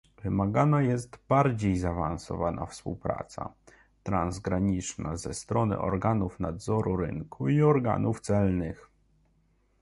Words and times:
Wymagana 0.23 0.81
jest 0.81 1.19
bardziej 1.29 1.77
zaawansowana 1.77 2.65
współpraca 2.65 3.53
transgraniczna 4.03 5.17
ze 5.17 5.33
strony 5.33 5.79
organów 5.79 6.39
nadzoru 6.39 6.97
rynku 6.97 7.49
i 7.49 7.61
organów 7.61 8.19
celnych 8.19 8.89